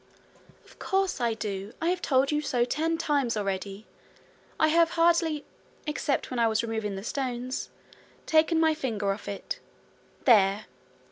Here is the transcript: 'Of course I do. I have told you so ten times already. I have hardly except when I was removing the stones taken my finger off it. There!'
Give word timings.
'Of 0.65 0.79
course 0.79 1.21
I 1.21 1.35
do. 1.35 1.73
I 1.79 1.89
have 1.91 2.01
told 2.01 2.31
you 2.31 2.41
so 2.41 2.65
ten 2.65 2.97
times 2.97 3.37
already. 3.37 3.85
I 4.59 4.69
have 4.69 4.89
hardly 4.97 5.45
except 5.85 6.31
when 6.31 6.39
I 6.39 6.47
was 6.47 6.63
removing 6.63 6.95
the 6.95 7.03
stones 7.03 7.69
taken 8.25 8.59
my 8.59 8.73
finger 8.73 9.11
off 9.13 9.27
it. 9.27 9.59
There!' 10.25 10.65